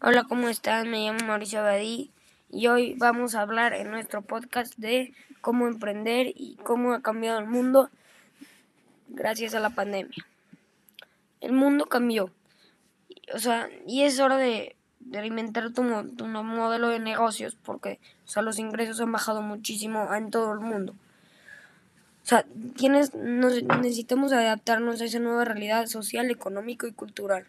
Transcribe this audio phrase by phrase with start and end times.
[0.00, 0.88] Hola, ¿cómo están?
[0.88, 2.12] Me llamo Mauricio Abadí
[2.52, 7.40] y hoy vamos a hablar en nuestro podcast de cómo emprender y cómo ha cambiado
[7.40, 7.90] el mundo
[9.08, 10.24] gracias a la pandemia.
[11.40, 12.30] El mundo cambió,
[13.34, 15.82] o sea, y es hora de, de alimentar tu,
[16.14, 20.60] tu, modelo de negocios porque, o sea, los ingresos han bajado muchísimo en todo el
[20.60, 20.94] mundo.
[22.22, 22.46] O sea,
[22.76, 27.48] tienes, necesitamos adaptarnos a esa nueva realidad social, económico y cultural.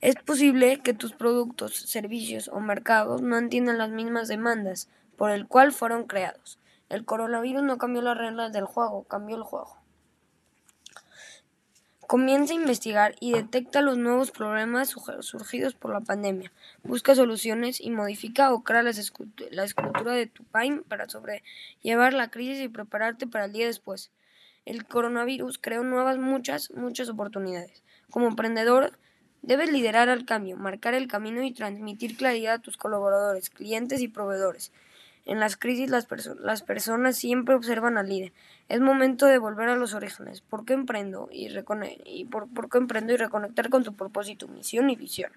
[0.00, 5.46] Es posible que tus productos, servicios o mercados no entiendan las mismas demandas por el
[5.46, 6.58] cual fueron creados.
[6.88, 9.76] El coronavirus no cambió las reglas del juego, cambió el juego.
[12.06, 14.88] Comienza a investigar y detecta los nuevos problemas
[15.20, 16.50] surgidos por la pandemia.
[16.82, 22.62] Busca soluciones y modifica o crea la escultura de tu pain para sobrellevar la crisis
[22.62, 24.10] y prepararte para el día después.
[24.64, 27.82] El coronavirus creó nuevas, muchas, muchas oportunidades.
[28.10, 28.98] Como emprendedor,
[29.42, 34.08] Debes liderar al cambio, marcar el camino y transmitir claridad a tus colaboradores, clientes y
[34.08, 34.72] proveedores.
[35.24, 36.08] En las crisis las,
[36.40, 38.32] las personas siempre observan al líder.
[38.68, 40.40] Es momento de volver a los orígenes.
[40.40, 41.28] ¿Por qué emprendo?
[41.32, 41.48] Y,
[42.04, 45.32] y por, por qué emprendo y reconectar con tu propósito, misión y visión.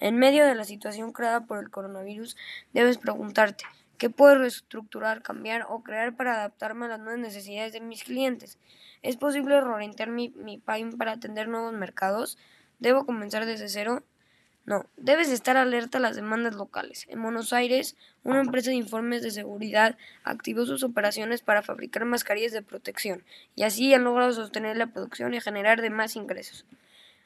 [0.00, 2.36] En medio de la situación creada por el coronavirus,
[2.72, 3.64] debes preguntarte,
[3.98, 8.58] ¿qué puedo reestructurar, cambiar o crear para adaptarme a las nuevas necesidades de mis clientes?
[9.02, 12.38] ¿Es posible reorientar mi, mi PAIM para atender nuevos mercados?
[12.80, 14.02] ¿Debo comenzar desde cero?
[14.64, 17.06] No, debes estar alerta a las demandas locales.
[17.08, 22.52] En Buenos Aires, una empresa de informes de seguridad activó sus operaciones para fabricar mascarillas
[22.52, 23.22] de protección
[23.54, 26.64] y así han logrado sostener la producción y generar demás ingresos.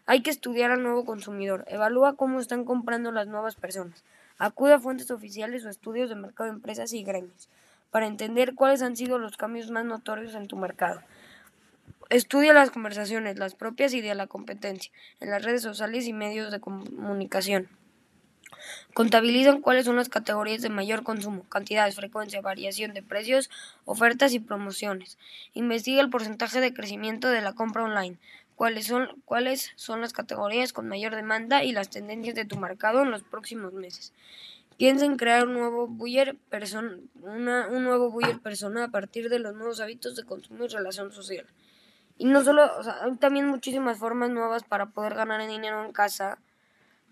[0.06, 4.02] Hay que estudiar al nuevo consumidor, evalúa cómo están comprando las nuevas personas,
[4.38, 7.48] acude a fuentes oficiales o estudios de mercado de empresas y gremios
[7.92, 11.00] para entender cuáles han sido los cambios más notorios en tu mercado.
[12.10, 16.52] Estudia las conversaciones, las propias y de la competencia, en las redes sociales y medios
[16.52, 17.68] de comunicación.
[18.92, 23.50] Contabilizan cuáles son las categorías de mayor consumo, cantidades, frecuencia, variación de precios,
[23.86, 25.18] ofertas y promociones.
[25.54, 28.18] Investiga el porcentaje de crecimiento de la compra online,
[28.54, 33.02] cuáles son, cuáles son las categorías con mayor demanda y las tendencias de tu mercado
[33.02, 34.12] en los próximos meses.
[34.76, 36.36] Piensa en crear un nuevo buyer
[37.22, 41.12] una, un nuevo buyer persona a partir de los nuevos hábitos de consumo y relación
[41.12, 41.46] social.
[42.16, 45.92] Y no solo, o sea, hay también muchísimas formas nuevas para poder ganar dinero en
[45.92, 46.38] casa.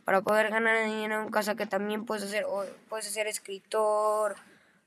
[0.05, 2.45] Para poder ganar dinero en casa que también puedes hacer,
[2.89, 4.37] puedes ser escritor,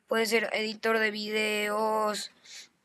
[0.07, 2.31] puedes ser editor de videos,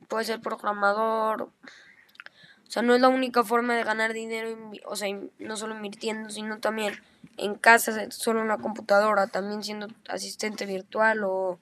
[0.09, 1.43] puedes ser programador.
[1.43, 5.09] O sea, no es la única forma de ganar dinero, o sea,
[5.41, 6.95] no solo invirtiendo, sino también
[7.37, 11.59] en casa, solo una computadora, también siendo asistente virtual o,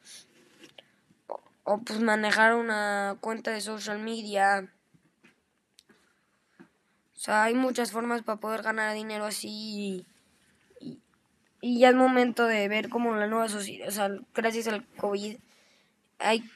[1.29, 4.69] o, o pues manejar una cuenta de social media.
[7.19, 10.07] O sea, hay muchas formas para poder ganar dinero así.
[11.61, 15.37] Y, ya es momento de ver cómo la nueva sociedad, o sea, gracias al COVID,
[16.21, 16.49] hay,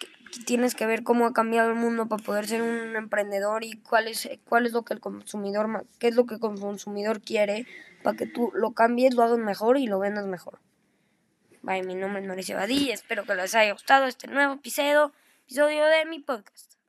[0.47, 4.07] tienes que ver cómo ha cambiado el mundo para poder ser un emprendedor y cuál
[4.07, 7.67] es, cuál es lo que el consumidor, qué es lo que el consumidor quiere
[8.05, 10.61] para que tú lo cambies, lo hagas mejor y lo vendas mejor.
[11.63, 15.13] Bye, mi nombre es Mauricio Badí, espero que les haya gustado este nuevo episodio,
[15.45, 16.82] episodio de mi podcast.